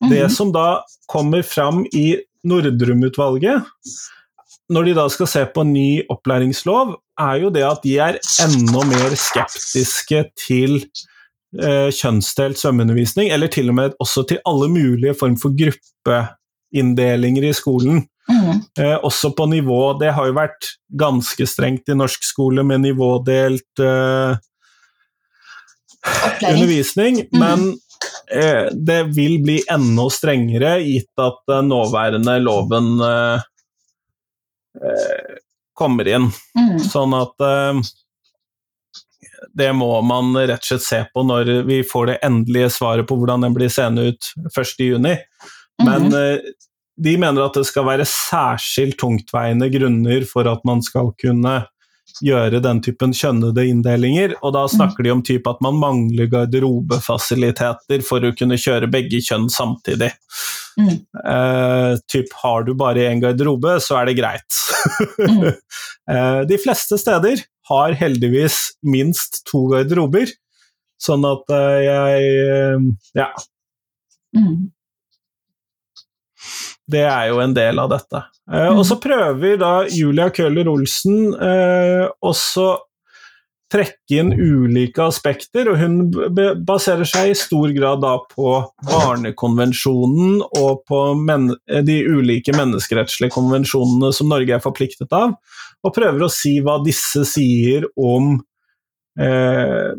[0.04, 0.10] Mm.
[0.12, 3.64] Det som da kommer fram i Nordrum-utvalget,
[4.72, 8.20] når de da skal se på en ny opplæringslov, er jo det at de er
[8.44, 11.11] enda mer skeptiske til uh,
[11.52, 18.06] kjønnsdelt svømmeundervisning, eller til og med også til alle mulige form for gruppeinndelinger i skolen.
[18.30, 18.62] Mm.
[18.78, 23.82] Eh, også på nivå Det har jo vært ganske strengt i norsk skole med nivådelt
[23.82, 24.36] eh,
[26.52, 27.38] undervisning, mm.
[27.38, 27.64] men
[28.30, 33.42] eh, det vil bli enda strengere gitt at den nåværende loven eh,
[34.78, 35.34] eh,
[35.74, 36.30] kommer inn.
[36.58, 36.78] Mm.
[36.86, 37.82] Sånn at eh,
[39.58, 43.16] det må man rett og slett se på når vi får det endelige svaret på
[43.18, 45.08] hvordan den blir seende ut 1.6.
[45.82, 46.52] Men mm
[47.02, 51.62] de mener at det skal være særskilt tungtveiende grunner for at man skal kunne
[52.22, 58.04] gjøre den typen kjønnede inndelinger, og da snakker de om typ at man mangler garderobefasiliteter
[58.04, 60.10] for å kunne kjøre begge kjønn samtidig.
[60.76, 60.92] Mm.
[61.16, 64.60] Uh, typ har du bare én garderobe, så er det greit.
[65.22, 65.48] mm.
[66.12, 70.30] uh, de fleste steder har heldigvis minst to garderober,
[71.02, 73.32] sånn at uh, jeg Ja.
[74.36, 74.72] Mm
[76.92, 78.24] det er jo en del av dette.
[78.50, 78.78] Mm.
[78.80, 82.66] og så prøver da Julia Køller Olsen eh, også
[83.72, 85.96] trekke inn ulike aspekter, og hun
[86.66, 88.54] baserer seg i stor grad da på
[88.88, 91.00] Barnekonvensjonen og på
[91.86, 95.34] de ulike menneskerettslige konvensjonene som Norge er forpliktet av,
[95.82, 98.34] og prøver å si hva disse sier om
[99.20, 99.92] eh,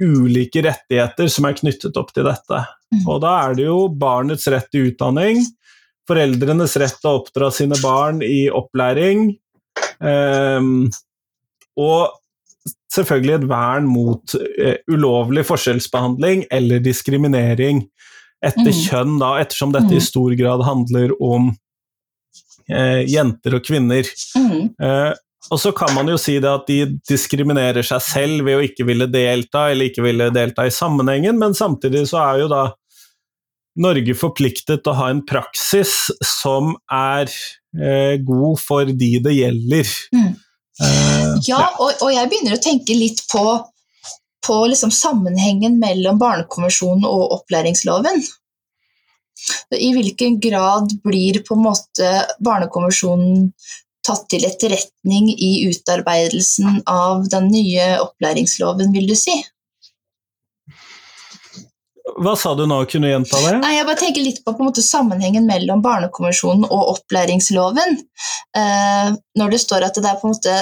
[0.00, 2.62] ulike rettigheter som er knyttet opp til dette.
[2.90, 3.04] Mm.
[3.06, 5.44] Og da er det jo barnets rett til utdanning,
[6.10, 9.28] foreldrenes rett til å oppdra sine barn i opplæring.
[10.00, 10.72] eh,
[11.80, 12.16] og
[12.92, 17.84] selvfølgelig et vern mot uh, ulovlig forskjellsbehandling eller diskriminering
[18.44, 18.76] etter mm.
[18.86, 20.06] kjønn, da, ettersom dette i mm.
[20.06, 21.50] stor grad handler om
[22.72, 24.08] uh, jenter og kvinner.
[24.36, 24.70] Mm.
[24.80, 25.12] Uh,
[25.50, 28.84] og så kan man jo si det at de diskriminerer seg selv ved å ikke
[28.88, 32.66] ville delta, eller ikke ville delta i sammenhengen, men samtidig så er jo da
[33.80, 35.94] Norge forpliktet til å ha en praksis
[36.26, 39.92] som er eh, god for de det gjelder.
[40.14, 40.32] Mm.
[40.80, 43.44] Uh, ja, og, og, jeg begynner å tenke litt på,
[44.46, 48.22] på liksom sammenhengen mellom Barnekonvensjonen og opplæringsloven.
[49.76, 52.10] I hvilken grad blir på en måte
[52.44, 53.48] Barnekonvensjonen
[54.06, 59.36] tatt til etterretning i utarbeidelsen av den nye opplæringsloven, vil du si?
[62.20, 63.54] Hva sa du nå, kunne du gjenta det?
[63.62, 67.96] Nei, jeg bare tenker litt på, på måte, sammenhengen mellom Barnekonvensjonen og opplæringsloven.
[68.56, 69.08] Eh,
[69.40, 70.58] når det står at det er på en måte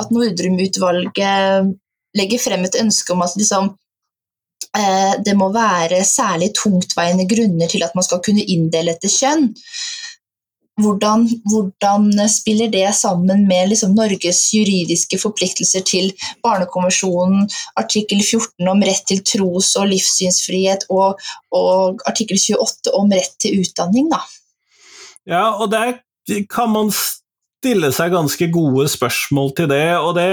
[0.00, 1.72] at Nordrum-utvalget
[2.18, 3.72] legger frem et ønske om at liksom,
[4.78, 9.50] eh, det må være særlig tungtveiende grunner til at man skal kunne inndele etter kjønn
[10.80, 16.12] hvordan, hvordan, spiller det sammen med liksom Norges juridiske forpliktelser til
[16.44, 21.20] Barnekonvensjonen, artikkel 14 om rett til tros- og livssynsfrihet og,
[21.52, 24.08] og, artikkel 28 om rett til utdanning?
[24.12, 24.22] Da?
[25.28, 26.00] Ja, og der
[26.50, 29.86] kan man stille seg ganske gode spørsmål til det.
[30.00, 30.28] og det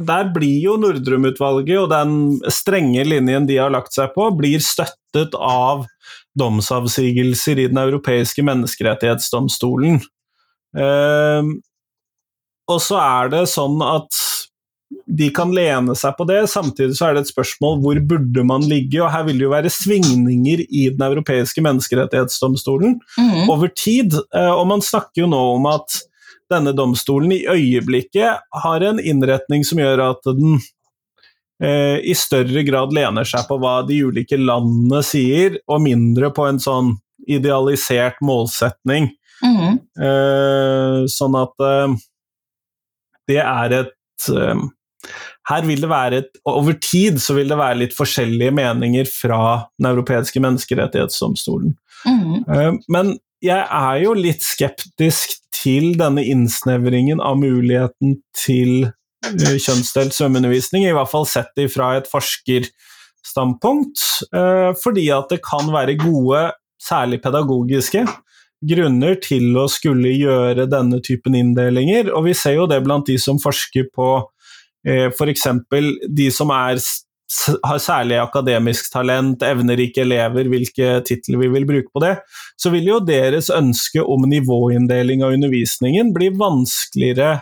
[0.00, 2.12] der blir jo Nordrum-utvalget og den
[2.48, 5.84] strenge linjen de har lagt seg på, blir støttet av
[6.38, 10.00] domsavsigelser i Den europeiske menneskerettighetsdomstolen.
[10.76, 11.44] Uh,
[12.70, 14.16] og så er det sånn at
[15.06, 18.64] de kan lene seg på det, samtidig så er det et spørsmål hvor burde man
[18.68, 23.50] ligge, og her vil det jo være svingninger i Den europeiske menneskerettighetsdomstolen mm.
[23.52, 24.16] over tid.
[24.34, 26.02] Uh, og man snakker jo nå om at
[26.52, 30.60] denne domstolen i øyeblikket har en innretning som gjør at den
[31.62, 36.46] eh, i større grad lener seg på hva de ulike landene sier, og mindre på
[36.50, 36.94] en sånn
[37.30, 39.10] idealisert målsetning.
[39.42, 39.78] Mm.
[39.98, 41.98] Eh, sånn at eh,
[43.30, 44.62] det er et eh,
[45.50, 49.66] Her vil det være et Over tid så vil det være litt forskjellige meninger fra
[49.74, 51.74] Den europeiske menneskerettighetsdomstolen.
[52.06, 52.36] Mm.
[52.46, 60.86] Eh, Men jeg er jo litt skeptisk til denne innsnevringen av muligheten til kjønnsdelt svømmeundervisning,
[60.86, 64.02] i hvert fall sett ifra et forskerstandpunkt,
[64.34, 66.50] eh, fordi at det kan være gode,
[66.82, 68.06] særlig pedagogiske,
[68.62, 73.18] grunner til å skulle gjøre denne typen inndelinger, og vi ser jo det blant de
[73.18, 74.10] som forsker på
[74.86, 75.46] eh, f.eks.
[76.10, 76.82] de som er
[77.64, 82.16] har særlig akademisk talent, evnerike elever, hvilke titler vi vil bruke på det,
[82.60, 87.38] så vil jo deres ønske om nivåinndeling av undervisningen bli vanskeligere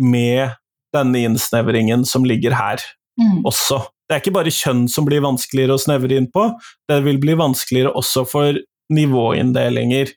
[0.00, 0.56] med
[0.94, 2.82] denne innsnevringen som ligger her
[3.20, 3.44] mm.
[3.48, 3.82] også.
[4.08, 6.48] Det er ikke bare kjønn som blir vanskeligere å snevre inn på,
[6.88, 8.56] det vil bli vanskeligere også for
[8.94, 10.14] nivåinndelinger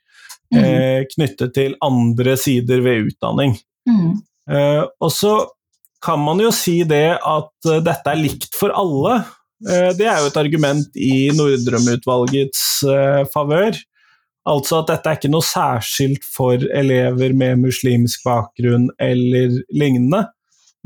[0.54, 0.62] mm.
[0.62, 3.58] eh, knyttet til andre sider ved utdanning.
[3.90, 4.22] Mm.
[4.52, 5.36] Eh, og så
[6.02, 9.22] kan man jo si det at eh, dette er likt for alle.
[9.68, 13.78] Eh, det er jo et argument i Nordrum-utvalgets eh, favør.
[14.50, 20.26] Altså at dette er ikke noe særskilt for elever med muslimsk bakgrunn eller lignende.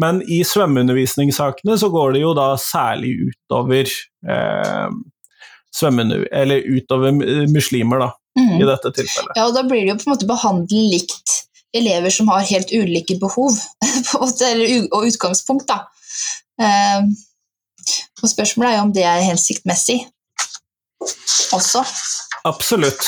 [0.02, 3.88] Men i svømmeundervisningssakene så går det jo da særlig utover
[4.28, 4.90] eh,
[6.32, 7.16] Eller utover
[7.52, 8.56] muslimer, da, mm.
[8.60, 9.36] i dette tilfellet.
[9.36, 11.42] Ja, og da blir det jo på en måte behandlet likt
[11.76, 13.56] elever som har helt ulike behov,
[14.16, 15.84] måte, eller, og utgangspunkt, da.
[16.62, 17.10] Eh,
[18.24, 20.00] og spørsmålet er jo om det er hensiktmessig
[21.54, 21.84] også.
[22.48, 23.04] Absolutt.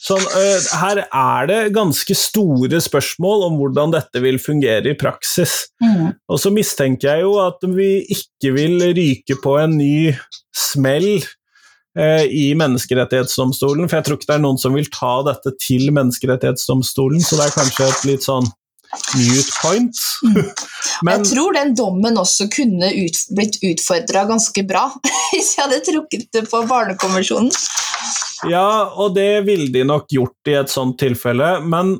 [0.00, 5.66] Sånn, øh, her er det ganske store spørsmål om hvordan dette vil fungere i praksis.
[5.82, 6.14] Mm.
[6.24, 10.14] Og så mistenker jeg jo at vi ikke vil ryke på en ny
[10.56, 15.52] smell eh, i Menneskerettighetsdomstolen, for jeg tror ikke det er noen som vil ta dette
[15.60, 18.48] til Menneskerettighetsdomstolen, så det er kanskje et litt sånn
[19.20, 20.00] mute point.
[21.04, 24.88] Men jeg tror den dommen også kunne ut, blitt utfordra ganske bra
[25.30, 27.52] hvis jeg hadde trukket det på Barnekonvensjonen.
[28.48, 31.98] Ja, og det ville de nok gjort i et sånt tilfelle, men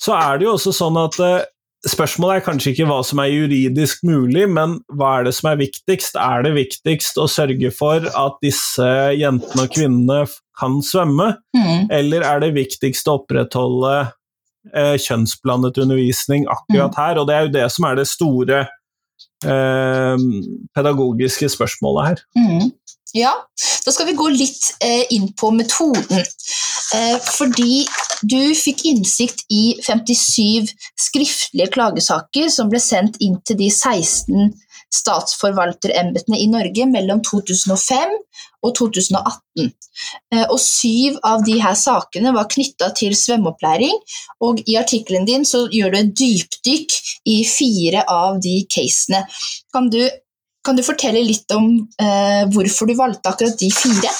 [0.00, 1.44] så er det jo også sånn at eh,
[1.88, 5.60] spørsmålet er kanskje ikke hva som er juridisk mulig, men hva er det som er
[5.60, 6.18] viktigst?
[6.20, 10.24] Er det viktigst å sørge for at disse jentene og kvinnene
[10.58, 11.90] kan svømme, mm.
[11.94, 13.94] eller er det viktigst å opprettholde
[14.72, 17.20] eh, kjønnsblandet undervisning akkurat her?
[17.20, 18.64] Og det er jo det som er det store
[19.44, 20.28] eh,
[20.76, 22.24] pedagogiske spørsmålet her.
[22.40, 22.72] Mhm.
[23.14, 23.30] Ja,
[23.86, 26.24] da skal vi gå litt eh, inn på metoden.
[26.94, 27.84] Eh, fordi
[28.26, 34.50] du fikk innsikt i 57 skriftlige klagesaker som ble sendt inn til de 16
[34.94, 38.14] statsforvalterembetene i Norge mellom 2005
[38.64, 39.70] og 2018.
[40.34, 43.94] Eh, og syv av de her sakene var knytta til svømmeopplæring,
[44.42, 46.98] og i artikkelen din så gjør du et dypdykk
[47.30, 49.24] i fire av de casene.
[49.74, 50.02] Kan du
[50.64, 54.12] kan du fortelle litt om eh, hvorfor du valgte akkurat de fire?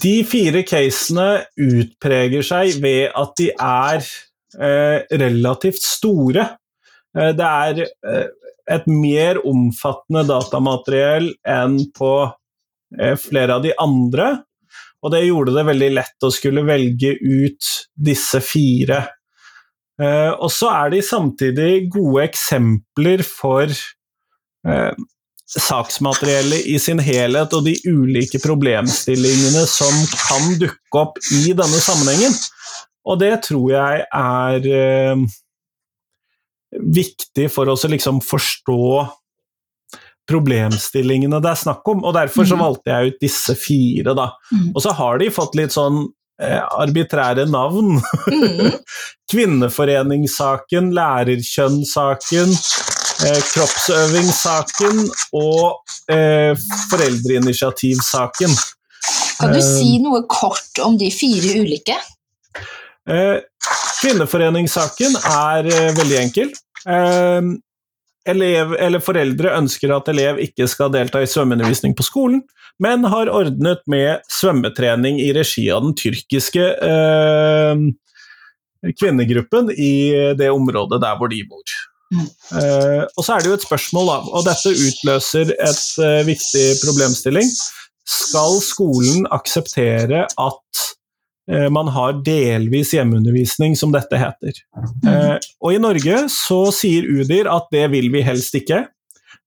[0.00, 1.28] De fire casene
[1.60, 6.46] utpreger seg ved at de er eh, relativt store.
[7.14, 8.26] Eh, det er eh,
[8.74, 14.30] et mer omfattende datamateriell enn på eh, flere av de andre,
[15.04, 19.02] og det gjorde det veldig lett å skulle velge ut disse fire.
[20.00, 23.70] Og så er de samtidig gode eksempler for
[24.66, 24.92] eh,
[25.54, 32.32] saksmateriellet i sin helhet og de ulike problemstillingene som kan dukke opp i denne sammenhengen.
[33.04, 35.24] Og det tror jeg er eh,
[36.80, 38.80] viktig for oss å liksom forstå
[40.24, 42.62] problemstillingene det er snakk om, og derfor så Mhm.
[42.64, 44.30] valgte jeg ut disse fire, da.
[44.52, 44.72] Mhm.
[44.74, 46.06] Og så har de fått litt sånn
[46.40, 48.00] eh, arbitrære navn.
[48.26, 48.72] Mhm.
[49.30, 52.50] Kvinneforeningssaken, lærerkjønnssaken,
[53.22, 55.04] eh, kroppsøvingssaken
[55.38, 55.76] og
[56.10, 56.52] eh,
[56.90, 58.56] foreldreinitiativsaken.
[59.40, 61.96] Kan du Eh, si noe kort om de fire ulike?
[63.08, 63.38] Eh,
[64.00, 66.52] kvinneforeningssaken er eh, veldig enkel.
[66.88, 67.52] Eh,
[68.32, 72.42] elev, eller foreldre ønsker at elev ikke skal delta i svømmeundervisning på skolen,
[72.80, 77.84] men har ordnet med svømmetrening i regi av den tyrkiske eh,
[78.98, 79.92] kvinnegruppen i
[80.36, 81.76] det området der hvor de bor.
[82.14, 86.66] Eh, og så er det jo et spørsmål, da, og dette utløser et eh, viktig
[86.82, 87.50] problemstilling.
[88.04, 90.82] Skal skolen akseptere at
[91.50, 94.60] eh, man har delvis hjemmeundervisning, som dette heter.
[95.64, 98.84] Og i Norge så sier UDIR at det vil vi helst ikke.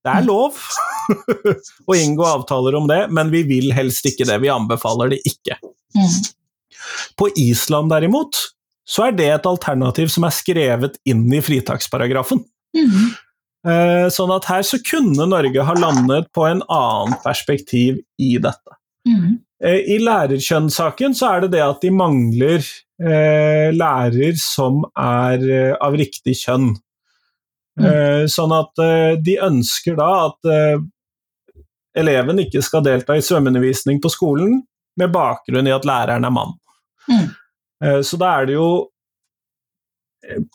[0.05, 0.57] Det er lov
[1.89, 4.39] å inngå avtaler om det, men vi vil helst ikke det.
[4.43, 5.57] Vi anbefaler det ikke.
[7.19, 8.37] På Island derimot,
[8.87, 12.39] så er det et alternativ som er skrevet inn i fritaksparagrafen.
[12.75, 13.13] Mm.
[13.67, 18.77] Eh, Sånn at her så kunne Norge ha landet på en annen perspektiv i dette.
[19.07, 19.37] Mm.
[19.63, 25.73] Eh, I lærerkjønnssaken så er det det at de mangler eh, lærer som er eh,
[25.81, 26.75] av riktig kjønn.
[27.77, 28.79] Eh, sånn at
[29.21, 30.47] de ønsker da at
[31.97, 34.59] eleven ikke skal delta i svømmeundervisning på skolen
[34.97, 36.55] med bakgrunn i at læreren er mann.
[37.05, 37.27] Mm.
[38.01, 38.69] Så da er det jo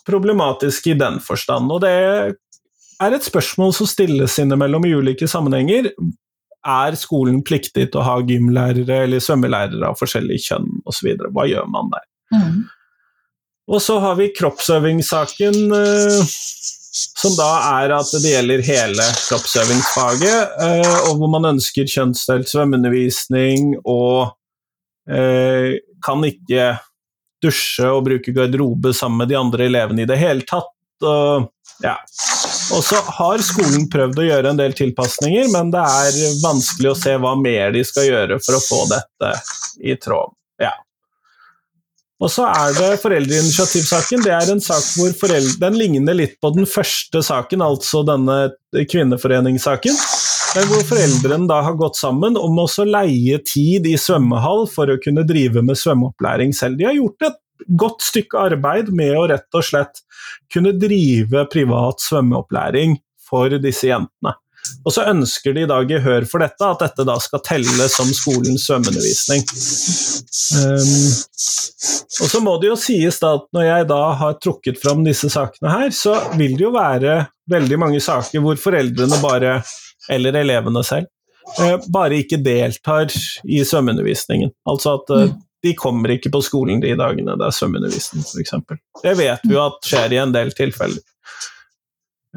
[0.07, 1.71] problematisk i den forstand.
[1.71, 5.91] Og det er et spørsmål som stilles innimellom i ulike sammenhenger.
[6.63, 11.11] Er skolen pliktig til å ha gymlærere eller svømmelærere av forskjellig kjønn osv.?
[11.35, 12.07] Hva gjør man der?
[12.33, 12.61] Mm.
[13.71, 16.31] Og så har vi kroppsøvingssaken, eh,
[16.93, 17.49] som da
[17.81, 24.35] er at det gjelder hele kroppsøvingsfaget, eh, og hvor man ønsker kjønnsdelt svømmeundervisning og
[25.07, 26.73] eh, kan ikke
[27.43, 30.71] dusje og bruke garderobe sammen med de andre elevene i det hele tatt.
[31.03, 31.49] Og,
[31.83, 31.97] ja.
[32.71, 36.97] og så har skolen prøvd å gjøre en del tilpasninger, men det er vanskelig å
[36.97, 39.33] se hva mer de skal gjøre for å få dette
[39.83, 40.33] i tråd.
[40.63, 40.73] Ja.
[42.23, 44.23] Og så er det foreldreinitiativsaken.
[44.23, 48.37] Det er en sak hvor foreldre, Den ligner litt på den første saken, altså denne
[48.71, 49.97] kvinneforeningssaken.
[50.53, 54.99] Men hvor foreldrene da har gått sammen om å leie tid i svømmehall for å
[55.01, 56.77] kunne drive med svømmeopplæring selv.
[56.77, 57.39] De har gjort et
[57.79, 60.03] godt stykke arbeid med å rett og slett
[60.53, 64.35] kunne drive privat svømmeopplæring for disse jentene.
[64.83, 68.07] Og så ønsker de i dag gehør for dette, at dette da skal telle som
[68.15, 69.43] skolens svømmeundervisning.
[70.59, 70.93] Um,
[72.23, 75.31] og så må det jo sies da at når jeg da har trukket fram disse
[75.33, 77.17] sakene her, så vil det jo være
[77.51, 79.57] veldig mange saker hvor foreldrene bare,
[80.11, 81.07] eller elevene selv,
[81.59, 83.11] eh, bare ikke deltar
[83.43, 84.51] i svømmeundervisningen.
[84.69, 88.55] Altså at eh, de kommer ikke på skolen de dagene det er svømmeundervisning, f.eks.
[89.03, 90.99] Det vet vi jo at skjer i en del tilfeller.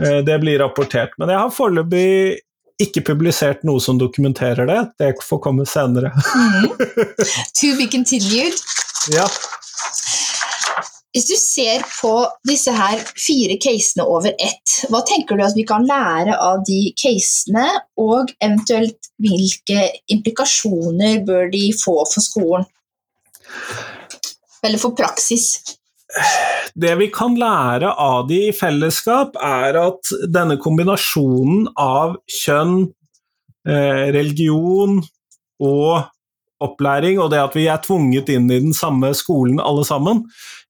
[0.01, 1.17] Eh, Det blir rapportert.
[1.19, 2.39] Men jeg har foreløpig
[2.83, 4.81] ikke publisert noe som dokumenterer det.
[5.01, 6.13] Det får komme senere.
[6.13, 6.67] Mm.
[7.61, 8.59] To be continued.
[9.15, 9.25] Ja.
[11.17, 12.11] Hvis du ser på
[12.45, 16.91] disse her fire casene over ett, hva tenker du at vi kan lære av de
[17.01, 17.65] casene,
[17.97, 22.67] og eventuelt hvilke implikasjoner bør de få for skolen?
[24.61, 25.55] Eller for praksis?
[26.77, 32.91] Det vi kan lære av de i fellesskap, er at denne kombinasjonen av kjønn,
[33.65, 35.01] eh, religion
[35.65, 36.13] og
[36.63, 40.25] opplæring, og det at vi er tvunget inn i den samme skolen alle sammen,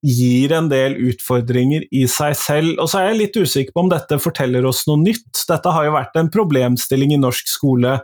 [0.06, 2.74] gir en del utfordringer i seg selv.
[2.82, 5.44] Og så er jeg litt usikker på om dette forteller oss noe nytt.
[5.48, 7.98] Dette har jo vært en problemstilling i norsk skole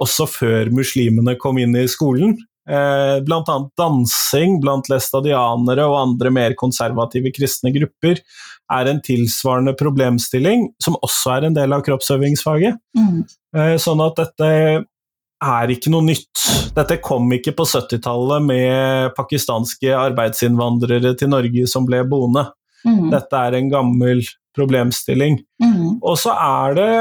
[0.00, 2.38] også før muslimene kom inn i skolen.
[2.70, 8.20] Eh, blant annet dansing blant læstadianere og andre mer konservative kristne grupper
[8.70, 12.78] er en tilsvarende problemstilling, som også er en del av kroppsøvingsfaget.
[12.96, 13.24] Mm.
[13.56, 14.50] Eh, Sånn at dette
[15.40, 16.42] er ikke noe nytt.
[16.76, 22.46] Dette kom ikke på 70-tallet med pakistanske arbeidsinnvandrere til Norge som ble boende.
[22.84, 23.08] Mm.
[23.12, 24.22] Dette er en gammel
[24.56, 25.40] problemstilling.
[25.62, 25.98] Mm.
[26.00, 26.92] Og så er det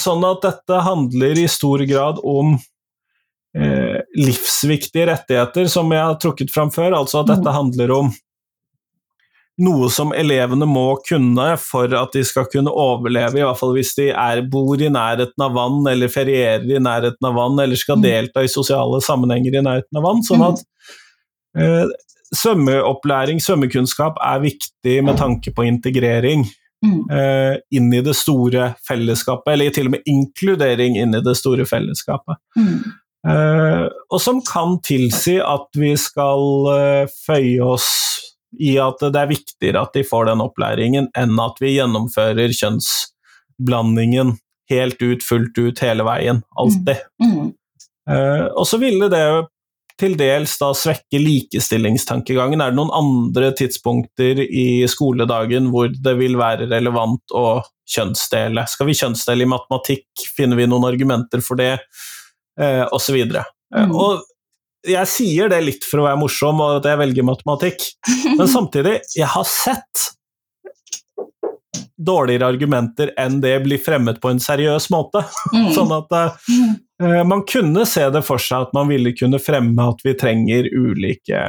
[0.00, 6.52] sånn at dette handler i stor grad om eh, livsviktige rettigheter, som jeg har trukket
[6.52, 6.96] fram før.
[7.02, 8.12] Altså at dette handler om
[9.60, 13.94] noe som elevene må kunne for at de skal kunne overleve, i hvert fall hvis
[13.98, 17.96] de er, bor i nærheten av vann, eller ferierer i nærheten av vann, eller skal
[17.96, 18.02] Mm.
[18.02, 20.22] delta i sosiale sammenhenger i nærheten av vann.
[20.22, 20.64] Sånn at
[21.54, 21.84] eh,
[22.34, 26.46] svømmeopplæring, svømmekunnskap, er viktig med tanke på integrering
[26.82, 27.04] Mm.
[27.12, 31.64] eh, inn i det store fellesskapet, eller til og med inkludering inn i det store
[31.64, 32.36] fellesskapet.
[32.56, 32.80] Mm.
[33.28, 37.86] Eh, og som kan tilsi at vi skal eh, føye oss
[38.60, 44.36] i at det er viktigere at de får den opplæringen, enn at vi gjennomfører kjønnsblandingen
[44.72, 46.42] helt ut, fullt ut, hele veien.
[46.58, 47.02] Alltid.
[47.22, 47.50] Mm.
[48.10, 49.24] Eh, og så ville det
[50.00, 52.62] til dels da svekke likestillingstankegangen.
[52.64, 57.60] Er det noen andre tidspunkter i skoledagen hvor det vil være relevant å
[57.92, 58.64] kjønnsdele?
[58.70, 60.08] Skal vi kjønnsdele i matematikk?
[60.36, 61.76] Finner vi noen argumenter for det?
[62.60, 63.46] Eh, og så videre.
[63.74, 63.94] Eh, Mm.
[63.96, 64.20] Og
[64.86, 67.86] jeg sier det litt for å være morsom, og at jeg velger matematikk,
[68.38, 70.08] men samtidig, jeg har sett
[72.02, 75.24] dårligere argumenter enn det blir fremmet på en seriøs måte.
[75.54, 75.68] Mm.
[75.76, 76.16] Sånn at.
[76.18, 80.68] Eh, man kunne se det for seg at man ville kunne fremme at vi trenger
[80.70, 81.40] ulike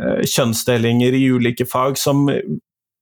[0.00, 2.24] uh, kjønnsdelinger i ulike fag som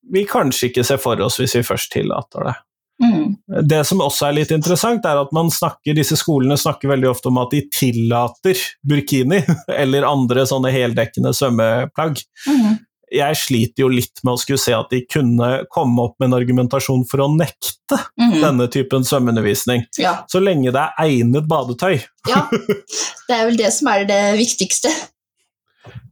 [0.09, 2.57] vi kanskje ikke ser for oss hvis vi først tillater det.
[3.03, 3.37] Mm.
[3.69, 7.31] Det som også er litt interessant, er at man snakker, disse skolene snakker veldig ofte
[7.31, 9.39] om at de tillater burkini
[9.83, 12.19] eller andre sånne heldekkende svømmeplagg.
[12.49, 12.79] Mm.
[13.09, 16.39] Jeg sliter jo litt med å skulle se at de kunne komme opp med en
[16.43, 17.75] argumentasjon for å nekte
[18.21, 18.35] Mm.
[18.43, 20.27] denne typen svømmeundervisning, Ja.
[20.29, 22.03] så lenge det er egnet badetøy.
[22.29, 22.43] ja.
[23.29, 24.91] Det er vel det som er det viktigste.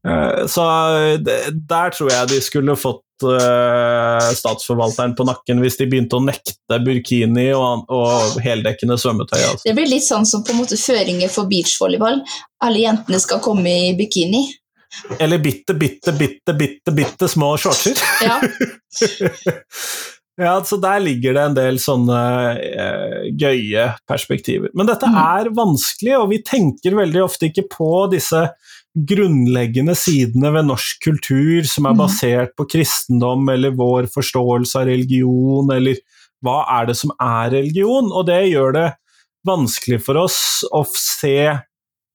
[0.07, 0.62] Eh, Så
[1.16, 6.79] der tror jeg de skulle fått eh, statsforvalteren på nakken hvis de begynte å nekte
[6.85, 9.41] burkini og, og heldekkende svømmetøy.
[9.41, 9.64] Altså.
[9.64, 12.20] Det blir litt sånn som på en måte føringer for beachvolleyball.
[12.64, 14.45] Alle jentene skal komme i bikini.
[15.20, 17.99] Eller bitte, bitte, bitte, bitte, bitte små shortser.
[18.24, 18.39] Ja.
[20.41, 22.20] ja, så der ligger det en del sånne
[22.61, 24.70] eh, gøye perspektiver.
[24.77, 25.16] Men dette Mm.
[25.20, 28.47] er vanskelig, og vi tenker veldig ofte ikke på disse
[28.97, 31.99] grunnleggende sidene ved norsk kultur som er Mm.
[31.99, 35.97] basert på kristendom eller vår forståelse av religion, eller
[36.42, 38.11] hva er det som er religion?
[38.12, 38.94] Og det gjør det
[39.47, 41.61] vanskelig for oss å se,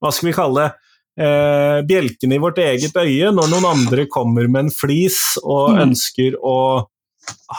[0.01, 4.49] hva skal vi kalle det, eh, bjelken i vårt eget øye når noen andre kommer
[4.49, 5.91] med en flis og Mm.
[5.91, 6.85] ønsker å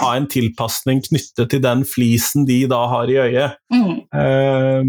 [0.01, 3.59] ha en tilpasning knyttet til den flisen de da har i øyet.
[3.73, 3.99] Mm.
[4.13, 4.83] Uh,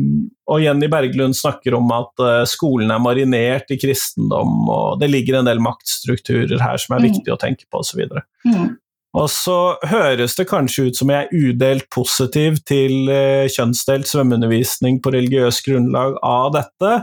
[0.49, 5.39] og Jenny Berglund snakker om at uh, skolen er marinert i kristendom, og det ligger
[5.39, 7.09] en del maktstrukturer her som er Mm.
[7.11, 8.01] viktig å tenke på osv.
[8.47, 8.73] Mm.
[9.13, 15.01] Og så høres det kanskje ut som jeg er udelt positiv til eh, kjønnsdelt svømmeundervisning
[15.03, 16.93] på religiøst grunnlag av dette.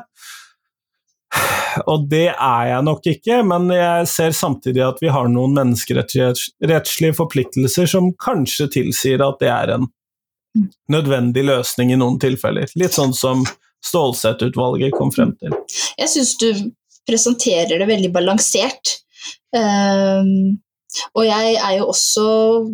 [1.90, 7.16] Og det er jeg nok ikke, men jeg ser samtidig at vi har noen menneskerettslige
[7.18, 9.88] forpliktelser som kanskje tilsier at det er en
[10.90, 12.70] nødvendig løsning i noen tilfeller.
[12.78, 13.44] Litt sånn som
[13.86, 15.54] Stålsett-utvalget kom frem til.
[15.96, 16.48] Jeg syns du
[17.08, 18.98] presenterer det veldig balansert.
[19.56, 20.58] Um,
[21.14, 22.26] og jeg er jo også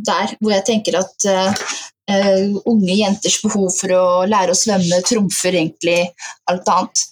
[0.06, 5.58] der hvor jeg tenker at uh, unge jenters behov for å lære å svømme trumfer
[5.58, 5.98] egentlig
[6.50, 7.04] alt annet.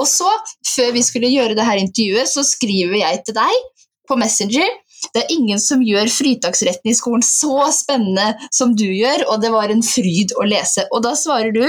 [0.00, 0.28] Og så,
[0.74, 3.62] før vi skulle gjøre det her intervjuet, så skriver jeg til deg
[4.06, 4.68] på Messenger
[5.14, 9.52] det er ingen som gjør fritaksretten i skolen så spennende som du gjør, og det
[9.54, 10.86] var en fryd å lese.
[10.90, 11.64] Og da svarer du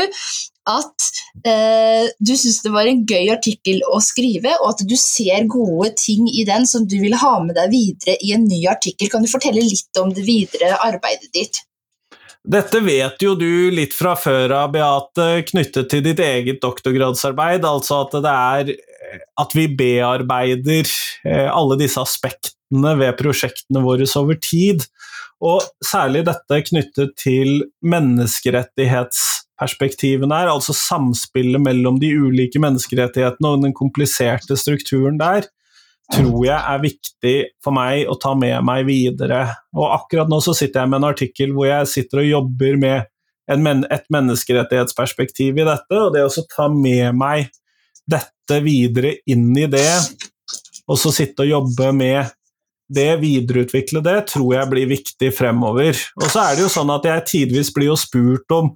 [0.67, 1.05] at
[1.47, 5.93] eh, du syns det var en gøy artikkel å skrive, og at du ser gode
[5.99, 9.11] ting i den som du vil ha med deg videre i en ny artikkel.
[9.11, 11.63] Kan du fortelle litt om det videre arbeidet ditt?
[12.47, 17.65] Dette vet jo du litt fra før av, Beate, knyttet til ditt eget doktorgradsarbeid.
[17.67, 18.71] Altså at det er
[19.39, 20.88] at vi bearbeider
[21.25, 24.83] eh, alle disse aspektene ved prosjektene våre over tid.
[25.43, 33.73] Og særlig dette knyttet til menneskerettighetsperspektivene her, altså samspillet mellom de ulike menneskerettighetene og den
[33.77, 35.45] kompliserte strukturen der,
[36.14, 39.43] tror jeg er viktig for meg å ta med meg videre.
[39.76, 43.14] Og akkurat nå så sitter jeg med en artikkel hvor jeg sitter og jobber med
[43.55, 47.47] men et menneskerettighetsperspektiv i dette, og det å ta med meg
[48.08, 49.88] dette videre inn i det,
[50.88, 52.34] og så sitte og jobbe med
[52.91, 55.95] det, videreutvikle det, tror jeg blir viktig fremover.
[56.20, 58.74] Og så er det jo sånn at jeg tidvis blir jo spurt om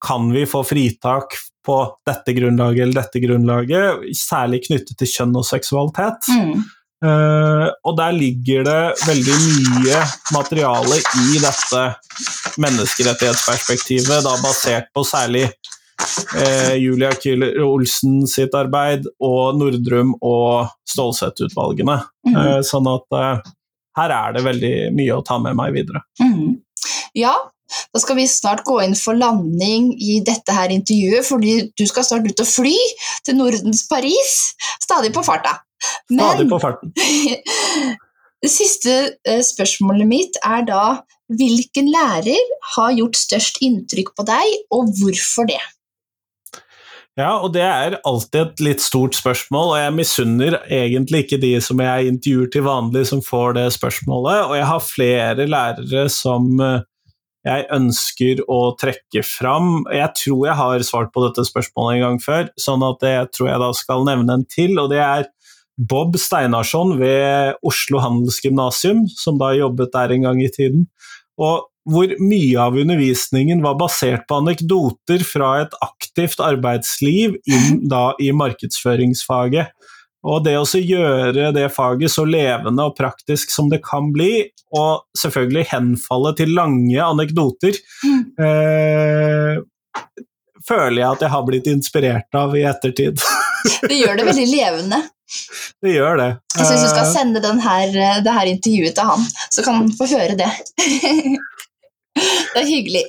[0.00, 1.76] kan vi få fritak på
[2.08, 6.30] dette grunnlaget eller dette grunnlaget, særlig knyttet til kjønn og seksualitet.
[6.32, 6.62] Mm.
[7.00, 10.00] Uh, og der ligger det veldig mye
[10.36, 11.84] materiale i dette
[12.60, 21.96] menneskerettighetsperspektivet, da basert på særlig uh, Julia Kyhler Olsen sitt arbeid og Nordrum og Stålsett-utvalgene.
[22.28, 22.36] Mm.
[22.36, 23.20] Uh, sånn at
[24.00, 26.04] her er det veldig mye å ta med meg videre.
[26.20, 26.60] Mm.
[27.16, 27.32] Ja,
[27.94, 32.06] da skal vi snart gå inn for landing i dette her intervjuet, fordi du skal
[32.06, 32.76] snart ut og fly
[33.26, 34.36] til Nordens Paris.
[34.82, 35.58] Stadig på farta.
[36.10, 36.92] Stadig på farten.
[38.44, 38.96] det siste
[39.28, 40.84] eh, spørsmålet mitt er da
[41.38, 45.60] hvilken lærer har gjort størst inntrykk på deg, og hvorfor det?
[47.18, 51.52] Ja, og det er alltid et litt stort spørsmål, og jeg misunner egentlig ikke de
[51.62, 56.48] som jeg intervjuer til vanlig som får det spørsmålet, og jeg har flere lærere som
[56.64, 56.86] eh,
[57.46, 59.84] jeg ønsker å trekke fram.
[59.88, 63.48] Jeg tror jeg har svart på dette spørsmålet en gang før, sånn at jeg tror
[63.48, 65.28] jeg da skal nevne en til, og det er
[65.80, 70.84] Bob Steinarsson ved Oslo Handelsgymnasium, som da jobbet der en gang i tiden.
[71.40, 78.10] Og hvor mye av undervisningen var basert på anekdoter fra et aktivt arbeidsliv inn da
[78.20, 79.72] i markedsføringsfaget.
[80.28, 85.06] Og det å gjøre det faget så levende og praktisk som det kan bli, og
[85.16, 88.20] selvfølgelig henfalle til lange anekdoter, Mm.
[88.38, 89.62] eh,
[90.68, 93.16] føler jeg at jeg har blitt inspirert av i ettertid.
[93.88, 94.98] Det gjør det veldig levende.
[95.84, 96.28] Det gjør det.
[96.56, 97.86] Jeg syns du skal Eh, sende den her,
[98.24, 100.50] det her intervjuet til han, så kan han få høre det.
[102.20, 103.04] Det er hyggelig.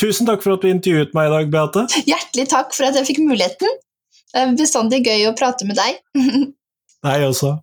[0.00, 1.82] Tusen takk for at du intervjuet meg i dag, Beate.
[2.08, 3.68] Hjertelig takk for at jeg fikk muligheten.
[4.30, 5.98] Det er bestandig gøy å prate med deg.
[7.06, 7.54] Deg også.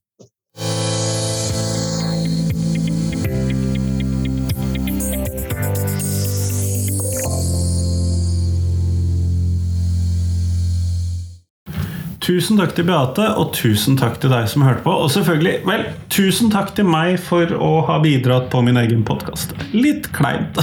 [12.27, 14.91] Tusen takk til Beate, og tusen takk til deg som hørte på.
[14.91, 19.53] Og selvfølgelig, vel, tusen takk til meg for å ha bidratt på min egen podkast.
[19.71, 20.59] Litt kleint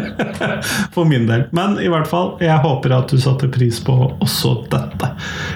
[0.94, 1.46] for min del.
[1.56, 5.08] Men i hvert fall, jeg håper at du satte pris på også dette.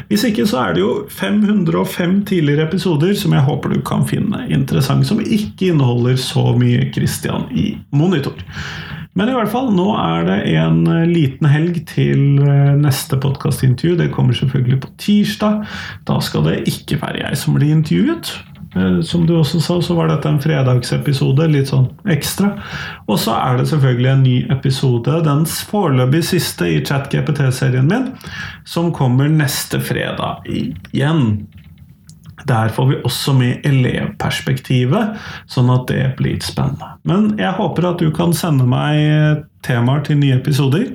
[0.08, 4.46] Hvis ikke så er det jo 505 tidligere episoder som jeg håper du kan finne
[4.48, 8.40] interessant, som ikke inneholder så mye Christian i monitor.
[9.18, 13.96] Men i hvert fall, nå er det en eh, liten helg til eh, neste podkastintervju.
[13.98, 15.64] Det kommer selvfølgelig på tirsdag.
[16.06, 18.30] Da skal det ikke være jeg som blir intervjuet.
[18.76, 22.52] Eh, Som du også sa, så var dette en fredagsepisode, litt sånn ekstra.
[23.08, 28.12] Og så er det selvfølgelig en ny episode, den foreløpig siste i ChatGPT-serien min,
[28.68, 31.48] som kommer neste fredag igjen.
[32.48, 35.18] Der får vi også med elevperspektivet,
[35.50, 36.94] sånn at det blir spennende.
[37.08, 40.86] Men jeg håper at du kan sende meg temaer til nye episoder.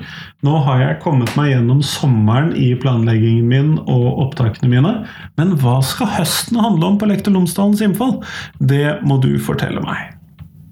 [0.46, 4.94] Nå har jeg kommet meg gjennom sommeren i planleggingen min og opptakene mine.
[5.40, 8.18] Men hva skal høsten handle om på Lektor Lomsdalens innfall?
[8.60, 10.16] Det må du fortelle meg.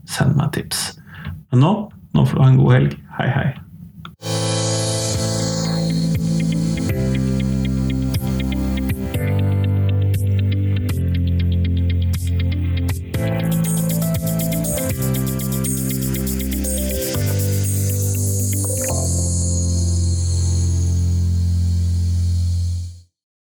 [0.09, 0.91] Send meg tips.
[1.51, 1.75] Men nå,
[2.15, 2.97] nå får du ha en god helg.
[3.19, 4.59] Hei, hei.